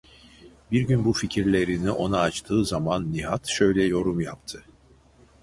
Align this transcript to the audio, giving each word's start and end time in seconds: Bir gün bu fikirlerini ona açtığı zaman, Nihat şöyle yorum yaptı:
Bir 0.71 0.81
gün 0.81 1.05
bu 1.05 1.13
fikirlerini 1.13 1.91
ona 1.91 2.19
açtığı 2.19 2.65
zaman, 2.65 3.11
Nihat 3.13 3.47
şöyle 3.47 3.83
yorum 3.83 4.19
yaptı: 4.21 4.63